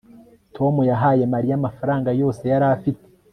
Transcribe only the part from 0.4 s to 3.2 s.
tom yahaye mariya amafaranga yose yari afite